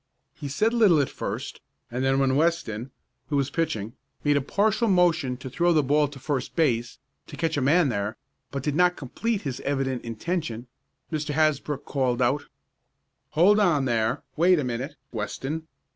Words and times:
He 0.33 0.47
said 0.47 0.73
little 0.73 0.99
at 0.99 1.11
first, 1.11 1.61
and 1.91 2.03
then 2.03 2.17
when 2.17 2.35
Weston, 2.35 2.89
who 3.27 3.35
was 3.37 3.51
pitching, 3.51 3.93
made 4.23 4.35
a 4.35 4.41
partial 4.41 4.87
motion 4.87 5.37
to 5.37 5.47
throw 5.47 5.71
the 5.73 5.83
ball 5.83 6.07
to 6.07 6.17
first 6.17 6.55
base, 6.55 6.97
to 7.27 7.37
catch 7.37 7.55
a 7.55 7.61
man 7.61 7.89
there, 7.89 8.17
but 8.49 8.63
did 8.63 8.73
not 8.73 8.95
complete 8.97 9.41
his 9.43 9.59
evident 9.59 10.03
intention, 10.03 10.65
Mr. 11.11 11.35
Hasbrook 11.35 11.85
called 11.85 12.19
out: 12.19 12.45
"Hold 13.33 13.59
on 13.59 13.85
there! 13.85 14.23
Wait 14.35 14.57
a 14.57 14.63
minute, 14.63 14.95
Weston. 15.11 15.67